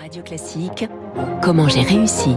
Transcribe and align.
Radio 0.00 0.22
Classique, 0.22 0.88
comment 1.42 1.68
j'ai 1.68 1.82
réussi 1.82 2.30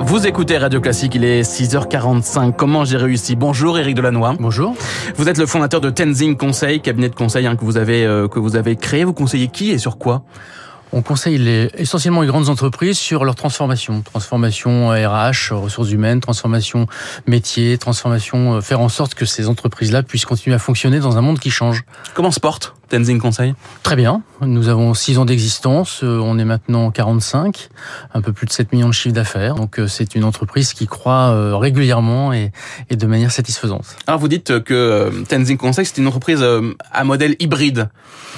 vous 0.00 0.26
écoutez 0.26 0.58
Radio 0.58 0.80
Classique, 0.80 1.14
il 1.14 1.24
est 1.24 1.42
6h45. 1.42 2.54
Comment 2.54 2.84
j'ai 2.84 2.96
réussi 2.96 3.36
Bonjour 3.36 3.78
Éric 3.78 3.94
Delannoy. 3.94 4.36
Bonjour. 4.38 4.74
Vous 5.16 5.28
êtes 5.28 5.38
le 5.38 5.46
fondateur 5.46 5.80
de 5.80 5.88
Tenzing 5.88 6.36
Conseil, 6.36 6.80
cabinet 6.80 7.08
de 7.08 7.14
conseil 7.14 7.46
hein, 7.46 7.56
que 7.56 7.64
vous 7.64 7.76
avez 7.76 8.04
euh, 8.04 8.28
que 8.28 8.38
vous 8.38 8.56
avez 8.56 8.76
créé. 8.76 9.04
Vous 9.04 9.14
conseillez 9.14 9.48
qui 9.48 9.70
et 9.70 9.78
sur 9.78 9.96
quoi? 9.96 10.22
On 10.92 11.02
conseille 11.02 11.38
les, 11.38 11.70
essentiellement 11.78 12.20
les 12.20 12.26
grandes 12.26 12.48
entreprises 12.48 12.98
sur 12.98 13.24
leur 13.24 13.36
transformation. 13.36 14.02
Transformation 14.02 14.90
RH, 14.90 15.52
ressources 15.52 15.92
humaines, 15.92 16.20
transformation 16.20 16.86
métier, 17.26 17.78
transformation, 17.78 18.56
euh, 18.56 18.60
faire 18.60 18.80
en 18.80 18.88
sorte 18.88 19.14
que 19.14 19.24
ces 19.24 19.48
entreprises-là 19.48 20.02
puissent 20.02 20.26
continuer 20.26 20.56
à 20.56 20.58
fonctionner 20.58 20.98
dans 20.98 21.16
un 21.16 21.22
monde 21.22 21.38
qui 21.38 21.50
change. 21.50 21.84
Comment 22.12 22.32
se 22.32 22.40
porte? 22.40 22.74
Tenzing 22.90 23.18
Conseil 23.18 23.54
Très 23.82 23.96
bien. 23.96 24.22
Nous 24.42 24.68
avons 24.68 24.92
6 24.92 25.18
ans 25.18 25.24
d'existence. 25.24 26.00
Euh, 26.02 26.20
on 26.22 26.38
est 26.38 26.44
maintenant 26.44 26.90
45, 26.90 27.70
un 28.12 28.20
peu 28.20 28.32
plus 28.32 28.46
de 28.46 28.52
7 28.52 28.72
millions 28.72 28.88
de 28.88 28.92
chiffres 28.92 29.14
d'affaires. 29.14 29.54
Donc 29.54 29.78
euh, 29.78 29.86
c'est 29.86 30.14
une 30.14 30.24
entreprise 30.24 30.74
qui 30.74 30.86
croît 30.86 31.58
régulièrement 31.58 32.32
et, 32.32 32.52
et 32.90 32.96
de 32.96 33.06
manière 33.06 33.32
satisfaisante. 33.32 33.96
Alors 34.06 34.20
vous 34.20 34.28
dites 34.28 34.62
que 34.64 35.10
Tenzing 35.28 35.56
Conseil, 35.56 35.86
c'est 35.86 35.98
une 35.98 36.06
entreprise 36.06 36.44
à 36.92 37.04
modèle 37.04 37.36
hybride. 37.38 37.88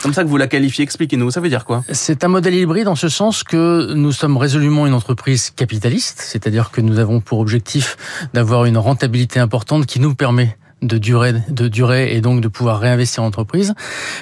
Comme 0.03 0.13
ça 0.13 0.23
que 0.23 0.29
vous 0.29 0.37
la 0.37 0.47
qualifiez. 0.47 0.83
Expliquez-nous. 0.83 1.31
Ça 1.31 1.41
veut 1.41 1.49
dire 1.49 1.65
quoi? 1.65 1.83
C'est 1.93 2.25
un 2.25 2.29
modèle 2.29 2.55
hybride 2.55 2.89
en 2.89 2.95
ce 2.95 3.09
sens 3.09 3.45
que 3.45 3.93
nous 3.95 4.13
sommes 4.13 4.37
résolument 4.37 4.87
une 4.87 4.95
entreprise 4.95 5.51
capitaliste, 5.51 6.21
c'est-à-dire 6.21 6.71
que 6.71 6.81
nous 6.81 6.99
avons 6.99 7.21
pour 7.21 7.39
objectif 7.39 7.97
d'avoir 8.35 8.65
une 8.65 8.79
rentabilité 8.79 9.41
importante 9.41 9.87
qui 9.87 10.01
nous 10.01 10.15
permet 10.15 10.57
de 10.83 10.99
durée, 10.99 11.35
de 11.49 11.69
durée 11.69 12.15
et 12.15 12.21
donc 12.21 12.41
de 12.41 12.49
pouvoir 12.49 12.81
réinvestir 12.81 13.23
en 13.23 13.27
entreprise, 13.27 13.75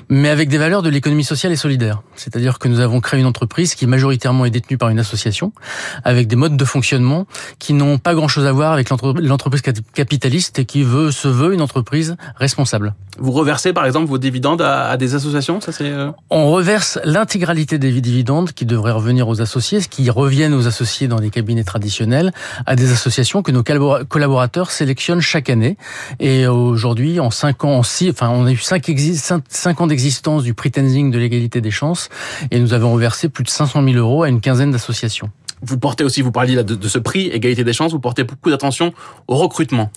mais 0.09 0.29
avec 0.29 0.49
des 0.49 0.59
valeurs 0.59 0.83
de 0.83 0.91
l'économie 0.91 1.25
sociale 1.25 1.53
et 1.53 1.57
solidaire. 1.57 2.03
C'est-à-dire 2.17 2.59
que 2.59 2.69
nous 2.69 2.81
avons 2.81 3.01
créé 3.01 3.19
une 3.19 3.27
entreprise 3.27 3.75
qui 3.75 3.87
majoritairement 3.87 4.45
est 4.45 4.51
détenue 4.51 4.79
par 4.79 4.91
une 4.91 4.99
association, 4.99 5.53
avec 6.05 6.29
des 6.29 6.37
modes 6.37 6.57
de 6.57 6.65
fonctionnement 6.65 7.27
qui 7.59 7.73
n'ont 7.73 7.99
pas 7.99 8.15
grand-chose 8.15 8.47
à 8.47 8.53
voir 8.53 8.73
avec 8.73 8.91
l'entreprise 8.91 9.63
capitaliste 9.95 10.59
et 10.59 10.65
qui 10.65 10.83
veut 10.83 11.11
se 11.11 11.29
veut 11.29 11.55
une 11.55 11.63
entreprise 11.63 12.17
responsable. 12.37 12.95
Vous 13.19 13.33
reversez 13.33 13.73
par 13.73 13.85
exemple 13.85 14.07
vos 14.07 14.19
dividendes 14.19 14.63
à, 14.63 14.97
des 14.97 15.15
associations, 15.15 15.61
ça 15.61 15.73
c'est. 15.73 15.91
Euh 15.91 16.11
On 16.31 16.51
reverse 16.51 16.99
l'intégralité 17.05 17.79
des 17.79 18.01
dividendes 18.01 18.53
qui 18.53 18.65
devraient 18.65 18.93
revenir 18.93 19.29
aux 19.29 19.43
associés, 19.43 19.81
ce 19.81 19.89
qui 19.89 20.09
reviennent 20.11 20.55
aux 20.55 20.67
associés 20.67 21.09
dans 21.09 21.19
les 21.19 21.31
cabinets 21.31 21.65
traditionnels, 21.65 22.33
à 22.67 22.77
des 22.77 22.93
associations 22.93 23.43
que 23.43 23.53
nos 23.53 23.63
collaborateurs 23.63 24.71
sélectionnent 24.71 25.21
chaque 25.21 25.51
année 25.51 25.77
et 26.19 26.47
aujourd'hui, 26.53 27.21
en 27.21 27.31
5 27.31 27.65
ans, 27.65 27.79
en 27.79 27.83
six, 27.83 28.11
enfin, 28.11 28.29
on 28.31 28.47
a 28.47 28.53
eu 28.53 28.57
5, 28.57 28.91
5 29.49 29.81
ans 29.81 29.87
d'existence 29.87 30.43
du 30.43 30.55
pretending 30.55 31.11
de 31.11 31.19
l'égalité 31.19 31.61
des 31.61 31.71
chances 31.71 32.09
et 32.51 32.61
nous 32.61 32.75
avons 32.75 32.93
reversé 32.93 33.29
plus 33.29 33.45
de 33.45 33.49
500 33.49 33.83
000 33.85 33.97
euros 33.97 34.23
à 34.23 34.29
une 34.29 34.41
quinzaine 34.41 34.71
d'associations 34.71 35.31
vous 35.63 35.79
portez 35.79 36.05
aussi, 36.05 36.23
vous 36.23 36.33
parliez 36.33 36.57
de, 36.63 36.75
de 36.75 36.89
ce 36.89 36.99
prix, 36.99 37.27
égalité 37.29 37.65
des 37.65 37.73
chances, 37.73 37.93
vous 37.93 38.01
portez 38.01 38.25
beaucoup 38.25 38.51
d'attention 38.51 38.93
au 39.29 39.37
recrutement. 39.37 39.91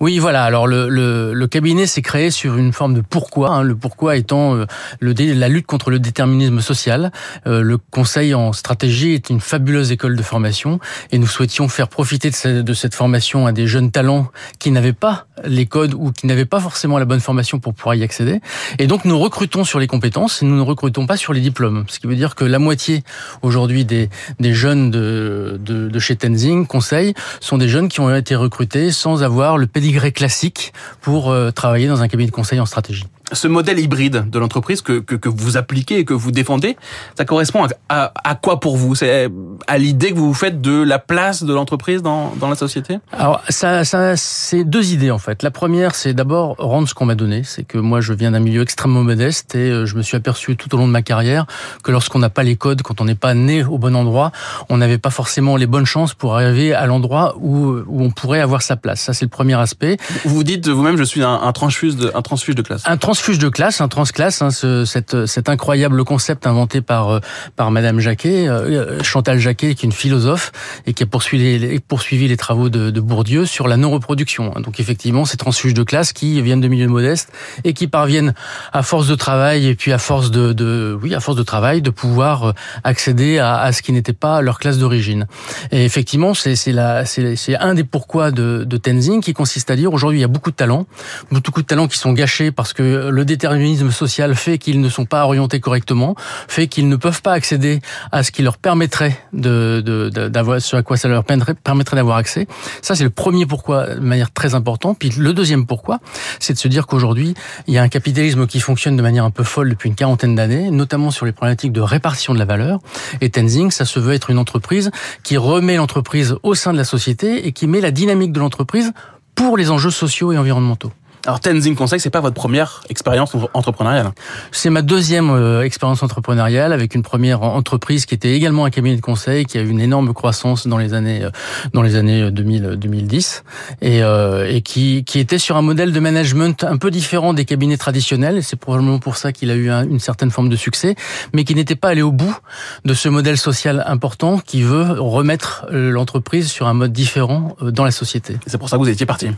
Oui, 0.00 0.18
voilà. 0.18 0.44
Alors 0.44 0.66
le, 0.66 0.88
le, 0.88 1.32
le 1.32 1.46
cabinet 1.46 1.86
s'est 1.86 2.02
créé 2.02 2.30
sur 2.30 2.56
une 2.56 2.72
forme 2.72 2.94
de 2.94 3.00
pourquoi. 3.00 3.50
Hein, 3.50 3.62
le 3.62 3.76
pourquoi 3.76 4.16
étant 4.16 4.54
euh, 4.54 4.66
le, 5.00 5.12
la 5.34 5.48
lutte 5.48 5.66
contre 5.66 5.90
le 5.90 5.98
déterminisme 5.98 6.60
social. 6.60 7.12
Euh, 7.46 7.62
le 7.62 7.78
Conseil 7.78 8.34
en 8.34 8.52
stratégie 8.52 9.12
est 9.12 9.30
une 9.30 9.40
fabuleuse 9.40 9.92
école 9.92 10.16
de 10.16 10.22
formation 10.22 10.80
et 11.12 11.18
nous 11.18 11.26
souhaitions 11.26 11.68
faire 11.68 11.88
profiter 11.88 12.30
de, 12.30 12.62
de 12.62 12.74
cette 12.74 12.94
formation 12.94 13.46
à 13.46 13.52
des 13.52 13.66
jeunes 13.66 13.90
talents 13.90 14.28
qui 14.58 14.70
n'avaient 14.70 14.92
pas 14.92 15.26
les 15.44 15.66
codes 15.66 15.94
ou 15.94 16.12
qui 16.12 16.26
n'avaient 16.26 16.44
pas 16.44 16.60
forcément 16.60 16.98
la 16.98 17.04
bonne 17.04 17.20
formation 17.20 17.58
pour 17.58 17.74
pouvoir 17.74 17.94
y 17.94 18.02
accéder. 18.02 18.40
Et 18.78 18.86
donc 18.86 19.04
nous 19.04 19.18
recrutons 19.18 19.64
sur 19.64 19.78
les 19.78 19.86
compétences 19.86 20.42
et 20.42 20.46
nous 20.46 20.56
ne 20.56 20.62
recrutons 20.62 21.06
pas 21.06 21.16
sur 21.16 21.32
les 21.32 21.40
diplômes. 21.40 21.84
Ce 21.88 21.98
qui 21.98 22.06
veut 22.06 22.16
dire 22.16 22.34
que 22.34 22.44
la 22.44 22.58
moitié 22.58 23.04
aujourd'hui 23.42 23.84
des, 23.84 24.08
des 24.40 24.54
jeunes 24.54 24.90
de 24.90 25.05
de, 25.06 25.98
chez 25.98 26.16
Tenzing, 26.16 26.66
Conseil, 26.66 27.14
sont 27.40 27.58
des 27.58 27.68
jeunes 27.68 27.88
qui 27.88 28.00
ont 28.00 28.14
été 28.14 28.34
recrutés 28.34 28.90
sans 28.90 29.22
avoir 29.22 29.58
le 29.58 29.66
pédigré 29.66 30.12
classique 30.12 30.72
pour 31.00 31.30
euh, 31.30 31.50
travailler 31.50 31.88
dans 31.88 32.02
un 32.02 32.08
cabinet 32.08 32.30
de 32.30 32.34
conseil 32.34 32.60
en 32.60 32.66
stratégie 32.66 33.04
ce 33.32 33.48
modèle 33.48 33.78
hybride 33.78 34.30
de 34.30 34.38
l'entreprise 34.38 34.82
que, 34.82 35.00
que, 35.00 35.14
que, 35.14 35.28
vous 35.28 35.56
appliquez 35.56 35.98
et 35.98 36.04
que 36.04 36.14
vous 36.14 36.30
défendez, 36.30 36.76
ça 37.16 37.24
correspond 37.24 37.66
à, 37.88 38.12
à, 38.22 38.34
quoi 38.34 38.60
pour 38.60 38.76
vous? 38.76 38.94
C'est 38.94 39.28
à 39.66 39.78
l'idée 39.78 40.12
que 40.12 40.16
vous 40.16 40.28
vous 40.28 40.34
faites 40.34 40.60
de 40.60 40.82
la 40.82 40.98
place 40.98 41.42
de 41.42 41.52
l'entreprise 41.52 42.02
dans, 42.02 42.34
dans 42.36 42.48
la 42.48 42.54
société? 42.54 42.98
Alors, 43.12 43.42
ça, 43.48 43.84
ça 43.84 44.16
c'est 44.16 44.64
deux 44.64 44.92
idées 44.92 45.10
en 45.10 45.18
fait. 45.18 45.42
La 45.42 45.50
première, 45.50 45.94
c'est 45.94 46.14
d'abord 46.14 46.56
rendre 46.58 46.88
ce 46.88 46.94
qu'on 46.94 47.06
m'a 47.06 47.14
donné. 47.14 47.42
C'est 47.44 47.64
que 47.64 47.78
moi, 47.78 48.00
je 48.00 48.12
viens 48.12 48.30
d'un 48.30 48.40
milieu 48.40 48.62
extrêmement 48.62 49.02
modeste 49.02 49.54
et 49.54 49.70
euh, 49.70 49.86
je 49.86 49.96
me 49.96 50.02
suis 50.02 50.16
aperçu 50.16 50.56
tout 50.56 50.72
au 50.74 50.78
long 50.78 50.86
de 50.86 50.92
ma 50.92 51.02
carrière 51.02 51.46
que 51.82 51.90
lorsqu'on 51.90 52.18
n'a 52.18 52.30
pas 52.30 52.42
les 52.42 52.56
codes, 52.56 52.82
quand 52.82 53.00
on 53.00 53.04
n'est 53.04 53.14
pas 53.14 53.34
né 53.34 53.64
au 53.64 53.78
bon 53.78 53.96
endroit, 53.96 54.32
on 54.68 54.76
n'avait 54.76 54.98
pas 54.98 55.10
forcément 55.10 55.56
les 55.56 55.66
bonnes 55.66 55.86
chances 55.86 56.14
pour 56.14 56.36
arriver 56.36 56.74
à 56.74 56.86
l'endroit 56.86 57.36
où, 57.38 57.76
où 57.86 58.02
on 58.02 58.10
pourrait 58.10 58.40
avoir 58.40 58.62
sa 58.62 58.76
place. 58.76 59.00
Ça, 59.00 59.12
c'est 59.12 59.24
le 59.24 59.30
premier 59.30 59.54
aspect. 59.54 59.96
Vous 60.24 60.34
vous 60.34 60.44
dites 60.44 60.68
vous-même, 60.68 60.96
je 60.96 61.04
suis 61.04 61.22
un, 61.22 61.34
un 61.42 61.52
transfuge 61.52 61.96
de, 61.96 62.10
un 62.14 62.22
transfuge 62.22 62.54
de 62.54 62.62
classe. 62.62 62.82
Un 62.86 62.96
transfuge 63.16 63.38
de 63.38 63.48
classe, 63.48 63.80
un 63.80 63.88
transclasse, 63.88 64.42
hein, 64.42 64.50
ce, 64.50 64.84
cette, 64.84 65.24
cet 65.24 65.48
incroyable 65.48 66.04
concept 66.04 66.46
inventé 66.46 66.82
par 66.82 67.08
euh, 67.08 67.20
par 67.56 67.70
Madame 67.70 67.98
Jacquet, 67.98 68.46
euh, 68.46 69.02
Chantal 69.02 69.38
Jacquet, 69.38 69.74
qui 69.74 69.86
est 69.86 69.88
une 69.88 69.92
philosophe 69.92 70.52
et 70.84 70.92
qui 70.92 71.02
a 71.02 71.06
poursuivi 71.06 71.58
les, 71.58 71.80
poursuivi 71.80 72.28
les 72.28 72.36
travaux 72.36 72.68
de, 72.68 72.90
de 72.90 73.00
Bourdieu 73.00 73.46
sur 73.46 73.68
la 73.68 73.78
non-reproduction. 73.78 74.52
Donc 74.60 74.80
effectivement, 74.80 75.24
ces 75.24 75.38
transfuges 75.38 75.72
de 75.72 75.82
classe 75.82 76.12
qui 76.12 76.42
viennent 76.42 76.60
de 76.60 76.68
milieux 76.68 76.88
modestes 76.88 77.32
et 77.64 77.72
qui 77.72 77.86
parviennent 77.86 78.34
à 78.74 78.82
force 78.82 79.08
de 79.08 79.14
travail 79.14 79.66
et 79.66 79.74
puis 79.74 79.94
à 79.94 79.98
force 79.98 80.30
de, 80.30 80.52
de 80.52 80.94
oui, 81.02 81.14
à 81.14 81.20
force 81.20 81.38
de 81.38 81.42
travail, 81.42 81.80
de 81.80 81.88
pouvoir 81.88 82.48
euh, 82.48 82.52
accéder 82.84 83.38
à, 83.38 83.56
à 83.60 83.72
ce 83.72 83.80
qui 83.80 83.92
n'était 83.92 84.12
pas 84.12 84.42
leur 84.42 84.58
classe 84.58 84.76
d'origine. 84.76 85.26
Et 85.72 85.86
effectivement, 85.86 86.34
c'est 86.34 86.54
c'est 86.54 87.56
un 87.56 87.72
des 87.72 87.84
pourquoi 87.84 88.30
de, 88.30 88.64
de 88.64 88.76
Tenzing 88.76 89.22
qui 89.22 89.32
consiste 89.32 89.70
à 89.70 89.76
dire 89.76 89.94
aujourd'hui 89.94 90.18
il 90.18 90.22
y 90.22 90.24
a 90.24 90.28
beaucoup 90.28 90.50
de 90.50 90.56
talents, 90.56 90.86
beaucoup 91.30 91.62
de 91.62 91.66
talents 91.66 91.88
qui 91.88 91.96
sont 91.96 92.12
gâchés 92.12 92.50
parce 92.50 92.74
que 92.74 93.05
le 93.10 93.24
déterminisme 93.24 93.90
social 93.90 94.34
fait 94.34 94.58
qu'ils 94.58 94.80
ne 94.80 94.88
sont 94.88 95.04
pas 95.04 95.24
orientés 95.24 95.60
correctement, 95.60 96.14
fait 96.48 96.66
qu'ils 96.66 96.88
ne 96.88 96.96
peuvent 96.96 97.22
pas 97.22 97.32
accéder 97.32 97.80
à 98.12 98.22
ce 98.22 98.30
qui 98.30 98.42
leur 98.42 98.58
permettrait 98.58 99.18
de, 99.32 100.10
d'avoir, 100.28 100.60
ce 100.60 100.76
à 100.76 100.82
quoi 100.82 100.96
ça 100.96 101.08
leur 101.08 101.24
permettrait 101.24 101.96
d'avoir 101.96 102.16
accès. 102.16 102.46
Ça, 102.82 102.94
c'est 102.94 103.04
le 103.04 103.10
premier 103.10 103.46
pourquoi 103.46 103.94
de 103.94 104.00
manière 104.00 104.32
très 104.32 104.54
importante. 104.54 104.98
Puis 104.98 105.10
le 105.16 105.32
deuxième 105.32 105.66
pourquoi, 105.66 106.00
c'est 106.40 106.52
de 106.52 106.58
se 106.58 106.68
dire 106.68 106.86
qu'aujourd'hui, 106.86 107.34
il 107.66 107.74
y 107.74 107.78
a 107.78 107.82
un 107.82 107.88
capitalisme 107.88 108.46
qui 108.46 108.60
fonctionne 108.60 108.96
de 108.96 109.02
manière 109.02 109.24
un 109.24 109.30
peu 109.30 109.44
folle 109.44 109.70
depuis 109.70 109.88
une 109.88 109.94
quarantaine 109.94 110.34
d'années, 110.34 110.70
notamment 110.70 111.10
sur 111.10 111.26
les 111.26 111.32
problématiques 111.32 111.72
de 111.72 111.80
répartition 111.80 112.34
de 112.34 112.38
la 112.38 112.44
valeur. 112.44 112.80
Et 113.20 113.30
Tenzing, 113.30 113.70
ça 113.70 113.84
se 113.84 114.00
veut 114.00 114.14
être 114.14 114.30
une 114.30 114.38
entreprise 114.38 114.90
qui 115.22 115.36
remet 115.36 115.76
l'entreprise 115.76 116.36
au 116.42 116.54
sein 116.54 116.72
de 116.72 116.78
la 116.78 116.84
société 116.84 117.46
et 117.46 117.52
qui 117.52 117.66
met 117.66 117.80
la 117.80 117.90
dynamique 117.90 118.32
de 118.32 118.40
l'entreprise 118.40 118.92
pour 119.34 119.56
les 119.56 119.70
enjeux 119.70 119.90
sociaux 119.90 120.32
et 120.32 120.38
environnementaux. 120.38 120.92
Alors 121.26 121.40
Tenzing 121.40 121.74
Conseil, 121.74 121.98
c'est 121.98 122.10
pas 122.10 122.20
votre 122.20 122.36
première 122.36 122.82
expérience 122.88 123.32
entrepreneuriale 123.52 124.12
C'est 124.52 124.70
ma 124.70 124.82
deuxième 124.82 125.30
euh, 125.30 125.64
expérience 125.64 126.04
entrepreneuriale 126.04 126.72
avec 126.72 126.94
une 126.94 127.02
première 127.02 127.42
entreprise 127.42 128.06
qui 128.06 128.14
était 128.14 128.34
également 128.34 128.64
un 128.64 128.70
cabinet 128.70 128.94
de 128.94 129.00
conseil 129.00 129.44
qui 129.44 129.58
a 129.58 129.62
eu 129.62 129.68
une 129.68 129.80
énorme 129.80 130.14
croissance 130.14 130.68
dans 130.68 130.78
les 130.78 130.94
années 130.94 131.24
euh, 131.24 131.30
dans 131.72 131.82
les 131.82 131.96
années 131.96 132.30
2000 132.30 132.76
2010 132.76 133.42
et, 133.82 134.04
euh, 134.04 134.48
et 134.48 134.62
qui 134.62 135.02
qui 135.02 135.18
était 135.18 135.38
sur 135.38 135.56
un 135.56 135.62
modèle 135.62 135.92
de 135.92 135.98
management 135.98 136.62
un 136.62 136.76
peu 136.76 136.92
différent 136.92 137.34
des 137.34 137.44
cabinets 137.44 137.76
traditionnels. 137.76 138.44
C'est 138.44 138.54
probablement 138.56 139.00
pour 139.00 139.16
ça 139.16 139.32
qu'il 139.32 139.50
a 139.50 139.56
eu 139.56 139.68
une 139.68 139.98
certaine 139.98 140.30
forme 140.30 140.48
de 140.48 140.56
succès, 140.56 140.94
mais 141.32 141.42
qui 141.42 141.56
n'était 141.56 141.74
pas 141.74 141.88
allé 141.88 142.02
au 142.02 142.12
bout 142.12 142.36
de 142.84 142.94
ce 142.94 143.08
modèle 143.08 143.36
social 143.36 143.82
important 143.88 144.38
qui 144.38 144.62
veut 144.62 144.92
remettre 145.00 145.66
l'entreprise 145.72 146.48
sur 146.48 146.68
un 146.68 146.74
mode 146.74 146.92
différent 146.92 147.56
dans 147.60 147.84
la 147.84 147.90
société. 147.90 148.36
C'est 148.46 148.58
pour 148.58 148.68
ça 148.68 148.76
que 148.76 148.82
vous 148.82 148.88
étiez 148.88 149.06
parti. 149.06 149.30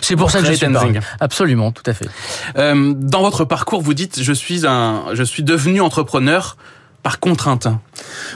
C'est 0.00 0.16
pour, 0.16 0.30
ça 0.30 0.40
que 0.40 0.46
je 0.46 0.52
suis 0.52 0.66
Tenzing. 0.66 1.00
Absolument, 1.20 1.72
tout 1.72 1.82
à 1.86 1.92
fait. 1.92 2.08
Euh, 2.56 2.94
dans 2.96 3.22
votre 3.22 3.44
parcours, 3.44 3.82
vous 3.82 3.94
dites 3.94 4.22
je 4.22 4.32
suis 4.32 4.66
un, 4.66 5.04
je 5.12 5.22
suis 5.22 5.42
devenu 5.42 5.80
entrepreneur 5.80 6.56
par 7.02 7.18
contrainte. 7.18 7.66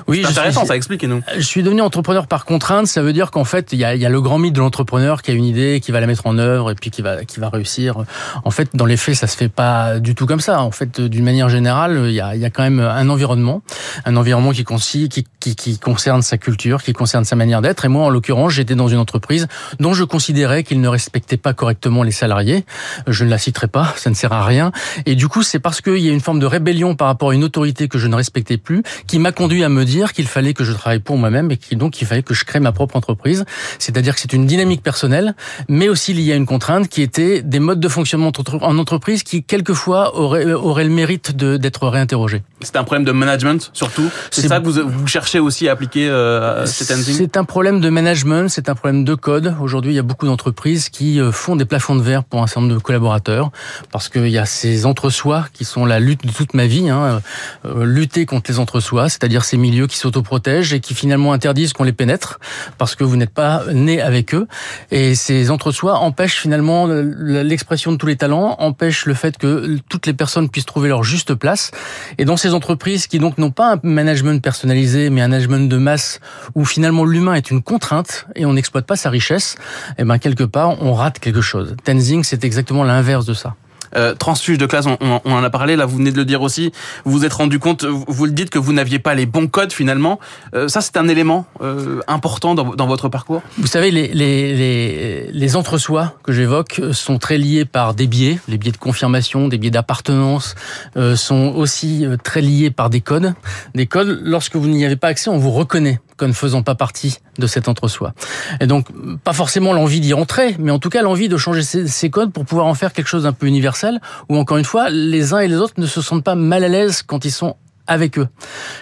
Oui, 0.08 0.22
c'est 0.22 0.30
intéressant, 0.30 0.64
ça 0.64 0.76
explique-nous. 0.76 1.22
Je 1.36 1.42
suis 1.42 1.62
devenu 1.62 1.80
entrepreneur 1.80 2.26
par 2.26 2.44
contrainte, 2.44 2.86
ça 2.86 3.02
veut 3.02 3.12
dire 3.12 3.30
qu'en 3.30 3.44
fait, 3.44 3.72
il 3.72 3.78
y 3.78 3.84
a, 3.84 3.94
y 3.94 4.04
a, 4.04 4.08
le 4.08 4.20
grand 4.20 4.38
mythe 4.38 4.54
de 4.54 4.60
l'entrepreneur 4.60 5.22
qui 5.22 5.30
a 5.30 5.34
une 5.34 5.44
idée, 5.44 5.80
qui 5.80 5.92
va 5.92 6.00
la 6.00 6.06
mettre 6.06 6.26
en 6.26 6.36
œuvre 6.38 6.70
et 6.70 6.74
puis 6.74 6.90
qui 6.90 7.02
va, 7.02 7.24
qui 7.24 7.38
va 7.38 7.48
réussir. 7.48 8.04
En 8.44 8.50
fait, 8.50 8.70
dans 8.74 8.86
les 8.86 8.96
faits, 8.96 9.14
ça 9.14 9.26
se 9.26 9.36
fait 9.36 9.48
pas 9.48 10.00
du 10.00 10.14
tout 10.14 10.26
comme 10.26 10.40
ça. 10.40 10.60
En 10.62 10.72
fait, 10.72 11.00
d'une 11.00 11.24
manière 11.24 11.48
générale, 11.48 12.06
il 12.06 12.12
y 12.12 12.20
a, 12.20 12.34
y 12.34 12.44
a 12.44 12.50
quand 12.50 12.62
même 12.62 12.80
un 12.80 13.08
environnement, 13.08 13.62
un 14.04 14.16
environnement 14.16 14.50
qui, 14.50 14.64
qui, 15.08 15.26
qui, 15.40 15.56
qui 15.56 15.78
concerne 15.78 16.22
sa 16.22 16.36
culture, 16.36 16.82
qui 16.82 16.92
concerne 16.92 17.24
sa 17.24 17.36
manière 17.36 17.62
d'être. 17.62 17.84
Et 17.84 17.88
moi, 17.88 18.04
en 18.04 18.10
l'occurrence, 18.10 18.52
j'étais 18.52 18.74
dans 18.74 18.88
une 18.88 18.98
entreprise 18.98 19.46
dont 19.78 19.94
je 19.94 20.04
considérais 20.04 20.64
qu'il 20.64 20.80
ne 20.80 20.88
respectait 20.88 21.36
pas 21.36 21.54
correctement 21.54 22.02
les 22.02 22.12
salariés. 22.12 22.64
Je 23.06 23.24
ne 23.24 23.30
la 23.30 23.38
citerai 23.38 23.68
pas, 23.68 23.94
ça 23.96 24.10
ne 24.10 24.14
sert 24.14 24.32
à 24.32 24.44
rien. 24.44 24.72
Et 25.06 25.14
du 25.14 25.28
coup, 25.28 25.42
c'est 25.42 25.60
parce 25.60 25.80
qu'il 25.80 25.98
y 25.98 26.08
a 26.08 26.12
une 26.12 26.20
forme 26.20 26.40
de 26.40 26.46
rébellion 26.46 26.96
par 26.96 27.06
rapport 27.06 27.30
à 27.30 27.34
une 27.34 27.44
autorité 27.44 27.88
que 27.88 27.98
je 27.98 28.08
ne 28.08 28.16
respectais 28.16 28.55
plus, 28.58 28.82
qui 29.06 29.18
m'a 29.18 29.32
conduit 29.32 29.64
à 29.64 29.68
me 29.68 29.84
dire 29.84 30.12
qu'il 30.12 30.26
fallait 30.26 30.54
que 30.54 30.64
je 30.64 30.72
travaille 30.72 31.00
pour 31.00 31.18
moi-même 31.18 31.50
et 31.50 31.56
qu'il 31.56 31.78
donc 31.78 32.00
il 32.00 32.06
fallait 32.06 32.22
que 32.22 32.34
je 32.34 32.44
crée 32.44 32.60
ma 32.60 32.72
propre 32.72 32.96
entreprise. 32.96 33.44
C'est-à-dire 33.78 34.14
que 34.14 34.20
c'est 34.20 34.32
une 34.32 34.46
dynamique 34.46 34.82
personnelle, 34.82 35.34
mais 35.68 35.88
aussi 35.88 36.12
liée 36.12 36.32
à 36.32 36.36
une 36.36 36.46
contrainte 36.46 36.88
qui 36.88 37.02
était 37.02 37.42
des 37.42 37.60
modes 37.60 37.80
de 37.80 37.88
fonctionnement 37.88 38.32
en 38.60 38.78
entreprise 38.78 39.22
qui 39.22 39.42
quelquefois 39.42 40.16
auraient, 40.16 40.52
auraient 40.52 40.84
le 40.84 40.90
mérite 40.90 41.36
d'être 41.36 41.88
réinterrogés. 41.88 42.42
C'est 42.62 42.76
un 42.76 42.84
problème 42.84 43.04
de 43.04 43.12
management 43.12 43.70
surtout? 43.72 44.10
C'est 44.30 44.48
ça 44.48 44.60
que 44.60 44.68
vous, 44.68 44.88
vous, 44.88 45.06
cherchez 45.06 45.38
aussi 45.38 45.68
à 45.68 45.72
appliquer 45.72 46.08
euh. 46.08 46.66
C'est 46.66 47.36
un 47.36 47.44
problème 47.44 47.80
de 47.80 47.88
management, 47.88 48.48
c'est 48.48 48.68
un 48.68 48.74
problème 48.74 49.04
de 49.04 49.14
code. 49.14 49.54
Aujourd'hui, 49.60 49.92
il 49.92 49.96
y 49.96 49.98
a 49.98 50.02
beaucoup 50.02 50.26
d'entreprises 50.26 50.88
qui 50.88 51.20
euh, 51.20 51.32
font 51.32 51.56
des 51.56 51.64
plafonds 51.64 51.96
de 51.96 52.02
verre 52.02 52.24
pour 52.24 52.42
un 52.42 52.46
certain 52.46 52.62
nombre 52.62 52.74
de 52.74 52.80
collaborateurs 52.80 53.50
parce 53.90 54.08
qu'il 54.08 54.28
y 54.28 54.38
a 54.38 54.46
ces 54.46 54.86
entre-soi 54.86 55.46
qui 55.52 55.64
sont 55.64 55.84
la 55.84 56.00
lutte 56.00 56.26
de 56.26 56.32
toute 56.32 56.54
ma 56.54 56.66
vie. 56.66 56.88
Hein, 56.88 57.20
euh, 57.64 57.84
lutter 57.84 58.26
contre 58.26 58.45
les 58.48 58.58
entre-soi, 58.58 59.08
c'est-à-dire 59.08 59.44
ces 59.44 59.56
milieux 59.56 59.86
qui 59.86 59.96
s'autoprotègent 59.96 60.72
et 60.72 60.80
qui 60.80 60.94
finalement 60.94 61.32
interdisent 61.32 61.72
qu'on 61.72 61.84
les 61.84 61.92
pénètre 61.92 62.38
parce 62.78 62.94
que 62.94 63.04
vous 63.04 63.16
n'êtes 63.16 63.30
pas 63.30 63.64
né 63.72 64.00
avec 64.00 64.34
eux. 64.34 64.46
Et 64.90 65.14
ces 65.14 65.50
entre-soi 65.50 65.98
empêchent 65.98 66.40
finalement 66.40 66.86
l'expression 66.86 67.92
de 67.92 67.96
tous 67.96 68.06
les 68.06 68.16
talents, 68.16 68.56
empêchent 68.58 69.06
le 69.06 69.14
fait 69.14 69.36
que 69.36 69.78
toutes 69.88 70.06
les 70.06 70.12
personnes 70.12 70.48
puissent 70.48 70.66
trouver 70.66 70.88
leur 70.88 71.04
juste 71.04 71.34
place. 71.34 71.70
Et 72.18 72.24
dans 72.24 72.36
ces 72.36 72.54
entreprises 72.54 73.06
qui 73.06 73.18
donc 73.18 73.38
n'ont 73.38 73.50
pas 73.50 73.74
un 73.74 73.80
management 73.82 74.42
personnalisé, 74.42 75.10
mais 75.10 75.22
un 75.22 75.28
management 75.28 75.68
de 75.68 75.76
masse 75.76 76.20
où 76.54 76.64
finalement 76.64 77.04
l'humain 77.04 77.34
est 77.34 77.50
une 77.50 77.62
contrainte 77.62 78.26
et 78.34 78.46
on 78.46 78.52
n'exploite 78.52 78.86
pas 78.86 78.96
sa 78.96 79.10
richesse, 79.10 79.56
eh 79.98 80.04
ben 80.04 80.18
quelque 80.18 80.44
part 80.44 80.82
on 80.82 80.94
rate 80.94 81.18
quelque 81.18 81.40
chose. 81.40 81.76
Tenzing, 81.84 82.24
c'est 82.24 82.44
exactement 82.44 82.84
l'inverse 82.84 83.26
de 83.26 83.34
ça. 83.34 83.54
Euh, 83.94 84.14
transfuge 84.14 84.58
de 84.58 84.66
classe, 84.66 84.86
on, 84.86 84.96
on, 85.00 85.32
en 85.32 85.44
a 85.44 85.50
parlé, 85.50 85.76
là 85.76 85.86
vous 85.86 85.98
venez 85.98 86.12
de 86.12 86.16
le 86.16 86.24
dire 86.24 86.42
aussi, 86.42 86.72
vous 87.04 87.12
vous 87.12 87.24
êtes 87.24 87.32
rendu 87.32 87.58
compte, 87.58 87.84
vous 87.84 88.26
le 88.26 88.32
dites 88.32 88.50
que 88.50 88.58
vous 88.58 88.72
n'aviez 88.72 88.98
pas 88.98 89.14
les 89.14 89.26
bons 89.26 89.46
codes 89.48 89.72
finalement. 89.72 90.18
Euh, 90.54 90.68
ça 90.68 90.80
c'est 90.80 90.96
un 90.96 91.08
élément 91.08 91.46
euh, 91.60 92.00
important 92.08 92.54
dans, 92.54 92.74
dans, 92.74 92.86
votre 92.86 93.08
parcours 93.08 93.42
Vous 93.58 93.66
savez, 93.66 93.90
les, 93.90 94.08
les, 94.08 94.54
les, 94.56 95.30
les 95.32 95.56
entre-soi 95.56 96.14
que 96.22 96.32
j'évoque 96.32 96.80
sont 96.92 97.18
très 97.18 97.38
liés 97.38 97.64
par 97.64 97.94
des 97.94 98.06
biais, 98.06 98.38
les 98.48 98.58
biais 98.58 98.72
de 98.72 98.76
confirmation, 98.76 99.48
des 99.48 99.58
biais 99.58 99.70
d'appartenance, 99.70 100.54
euh, 100.96 101.16
sont 101.16 101.52
aussi 101.54 102.04
euh, 102.04 102.16
très 102.16 102.40
liés 102.40 102.70
par 102.70 102.90
des 102.90 103.00
codes. 103.00 103.34
Des 103.74 103.86
codes, 103.86 104.20
lorsque 104.22 104.56
vous 104.56 104.68
n'y 104.68 104.84
avez 104.84 104.96
pas 104.96 105.08
accès, 105.08 105.30
on 105.30 105.38
vous 105.38 105.50
reconnaît 105.50 106.00
comme 106.16 106.28
ne 106.28 106.34
faisant 106.34 106.62
pas 106.62 106.74
partie 106.74 107.18
de 107.38 107.46
cet 107.46 107.68
entre-soi. 107.68 108.14
Et 108.60 108.66
donc, 108.66 108.86
pas 109.22 109.32
forcément 109.32 109.72
l'envie 109.72 110.00
d'y 110.00 110.12
rentrer, 110.12 110.56
mais 110.58 110.70
en 110.70 110.78
tout 110.78 110.88
cas 110.88 111.02
l'envie 111.02 111.28
de 111.28 111.36
changer 111.36 111.62
ces, 111.62 112.10
codes 112.10 112.32
pour 112.32 112.44
pouvoir 112.44 112.66
en 112.66 112.74
faire 112.74 112.92
quelque 112.92 113.08
chose 113.08 113.24
d'un 113.24 113.32
peu 113.32 113.46
universel, 113.46 114.00
où 114.28 114.36
encore 114.36 114.56
une 114.56 114.64
fois, 114.64 114.90
les 114.90 115.34
uns 115.34 115.40
et 115.40 115.48
les 115.48 115.56
autres 115.56 115.74
ne 115.76 115.86
se 115.86 116.00
sentent 116.00 116.24
pas 116.24 116.34
mal 116.34 116.64
à 116.64 116.68
l'aise 116.68 117.02
quand 117.02 117.24
ils 117.24 117.32
sont 117.32 117.56
avec 117.86 118.18
eux. 118.18 118.28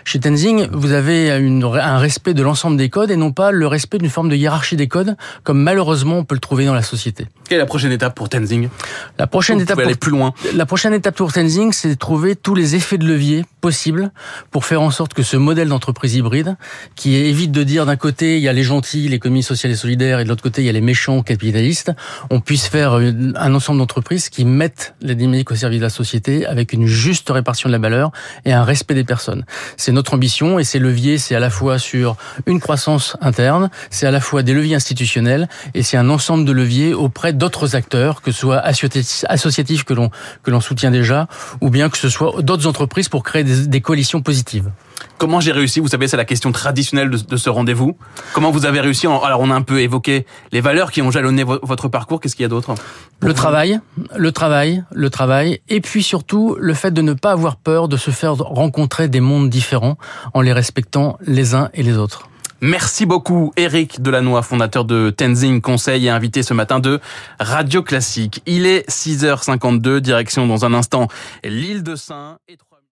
Chez 0.04 0.20
Tenzing, 0.20 0.68
vous 0.72 0.92
avez 0.92 1.36
une, 1.38 1.64
un 1.64 1.98
respect 1.98 2.34
de 2.34 2.42
l'ensemble 2.42 2.76
des 2.76 2.88
codes 2.88 3.10
et 3.10 3.16
non 3.16 3.32
pas 3.32 3.50
le 3.50 3.66
respect 3.66 3.98
d'une 3.98 4.10
forme 4.10 4.28
de 4.28 4.36
hiérarchie 4.36 4.76
des 4.76 4.88
codes, 4.88 5.16
comme 5.42 5.62
malheureusement 5.62 6.18
on 6.18 6.24
peut 6.24 6.34
le 6.34 6.40
trouver 6.40 6.64
dans 6.64 6.74
la 6.74 6.82
société. 6.82 7.26
Quelle 7.48 7.56
est 7.56 7.60
la 7.60 7.66
prochaine 7.66 7.92
étape 7.92 8.14
pour 8.14 8.28
Tenzing? 8.28 8.68
La 9.18 9.26
prochaine 9.26 9.60
étape 9.60 9.76
pour, 9.76 9.84
aller 9.84 9.94
plus 9.94 10.10
loin. 10.10 10.32
La 10.54 10.66
prochaine 10.66 10.94
étape 10.94 11.16
pour 11.16 11.32
Tenzing, 11.32 11.72
c'est 11.72 11.88
de 11.88 11.94
trouver 11.94 12.36
tous 12.36 12.54
les 12.54 12.74
effets 12.74 12.98
de 12.98 13.06
levier 13.06 13.44
possibles 13.60 14.12
pour 14.50 14.64
faire 14.64 14.82
en 14.82 14.90
sorte 14.90 15.14
que 15.14 15.22
ce 15.22 15.36
modèle 15.36 15.68
d'entreprise 15.68 16.14
hybride, 16.14 16.56
qui 16.96 17.16
évite 17.16 17.52
de 17.52 17.62
dire 17.62 17.86
d'un 17.86 17.96
côté 17.96 18.36
il 18.36 18.42
y 18.42 18.48
a 18.48 18.52
les 18.52 18.62
gentils, 18.62 19.08
l'économie 19.08 19.42
sociale 19.42 19.72
et 19.72 19.76
solidaire, 19.76 20.20
et 20.20 20.24
de 20.24 20.28
l'autre 20.28 20.42
côté 20.42 20.62
il 20.62 20.66
y 20.66 20.68
a 20.68 20.72
les 20.72 20.80
méchants 20.80 21.22
capitalistes, 21.22 21.92
on 22.30 22.40
puisse 22.40 22.66
faire 22.66 22.94
un 22.94 23.54
ensemble 23.54 23.78
d'entreprises 23.78 24.28
qui 24.28 24.44
mettent 24.44 24.94
les 25.00 25.14
dynamiques 25.14 25.50
au 25.50 25.54
service 25.54 25.78
de 25.78 25.84
la 25.84 25.90
société 25.90 26.46
avec 26.46 26.72
une 26.72 26.86
juste 26.86 27.28
répartition 27.30 27.68
de 27.68 27.72
la 27.72 27.78
valeur 27.78 28.10
et 28.44 28.52
un 28.52 28.64
respect 28.64 28.93
des 28.94 29.04
personnes. 29.04 29.44
C'est 29.76 29.92
notre 29.92 30.14
ambition 30.14 30.58
et 30.58 30.64
ces 30.64 30.78
leviers, 30.78 31.18
c'est 31.18 31.34
à 31.34 31.40
la 31.40 31.50
fois 31.50 31.78
sur 31.78 32.16
une 32.46 32.60
croissance 32.60 33.16
interne, 33.20 33.70
c'est 33.90 34.06
à 34.06 34.10
la 34.10 34.20
fois 34.20 34.42
des 34.42 34.54
leviers 34.54 34.76
institutionnels 34.76 35.48
et 35.74 35.82
c'est 35.82 35.96
un 35.96 36.10
ensemble 36.10 36.44
de 36.44 36.52
leviers 36.52 36.94
auprès 36.94 37.32
d'autres 37.32 37.76
acteurs, 37.76 38.22
que 38.22 38.32
ce 38.32 38.40
soit 38.40 38.58
associatifs 38.58 39.84
que 39.84 39.94
l'on 39.94 40.10
que 40.42 40.50
l'on 40.50 40.60
soutient 40.60 40.90
déjà, 40.90 41.28
ou 41.60 41.70
bien 41.70 41.88
que 41.88 41.98
ce 41.98 42.08
soit 42.08 42.42
d'autres 42.42 42.66
entreprises 42.66 43.08
pour 43.08 43.22
créer 43.22 43.44
des, 43.44 43.66
des 43.66 43.80
coalitions 43.80 44.22
positives. 44.22 44.70
Comment 45.18 45.40
j'ai 45.40 45.52
réussi 45.52 45.80
Vous 45.80 45.88
savez, 45.88 46.08
c'est 46.08 46.16
la 46.16 46.24
question 46.24 46.52
traditionnelle 46.52 47.10
de, 47.10 47.18
de 47.18 47.36
ce 47.36 47.48
rendez-vous. 47.48 47.96
Comment 48.32 48.50
vous 48.50 48.66
avez 48.66 48.80
réussi 48.80 49.06
Alors, 49.06 49.40
on 49.40 49.50
a 49.50 49.54
un 49.54 49.62
peu 49.62 49.80
évoqué 49.80 50.26
les 50.52 50.60
valeurs 50.60 50.90
qui 50.90 51.02
ont 51.02 51.10
jalonné 51.10 51.44
votre 51.44 51.88
parcours. 51.88 52.20
Qu'est-ce 52.20 52.36
qu'il 52.36 52.42
y 52.42 52.46
a 52.46 52.48
d'autre? 52.48 52.74
Le 53.20 53.32
travail, 53.32 53.80
le 54.16 54.32
travail, 54.32 54.84
le 54.92 55.10
travail, 55.10 55.60
et 55.68 55.80
puis 55.80 56.02
surtout 56.02 56.56
le 56.58 56.74
fait 56.74 56.90
de 56.90 57.02
ne 57.02 57.12
pas 57.12 57.32
avoir 57.32 57.56
peur 57.56 57.88
de 57.88 57.96
se 57.96 58.10
faire 58.10 58.34
rencontrer 58.34 59.08
des 59.08 59.20
mondes 59.20 59.48
différents 59.48 59.96
en 60.34 60.40
les 60.40 60.52
respectant 60.52 61.18
les 61.26 61.54
uns 61.54 61.70
et 61.74 61.82
les 61.82 61.96
autres. 61.96 62.28
Merci 62.60 63.04
beaucoup 63.04 63.52
Eric 63.56 64.00
Delannoy, 64.00 64.42
fondateur 64.42 64.84
de 64.84 65.10
Tenzing 65.10 65.60
Conseil 65.60 66.06
et 66.06 66.08
invité 66.08 66.42
ce 66.42 66.54
matin 66.54 66.80
de 66.80 66.98
Radio 67.38 67.82
Classique. 67.82 68.42
Il 68.46 68.64
est 68.64 68.88
6h52, 68.88 69.98
direction 69.98 70.46
dans 70.46 70.64
un 70.64 70.72
instant 70.72 71.08
l'île 71.42 71.82
de 71.82 71.94
Saint 71.94 72.38
et 72.48 72.56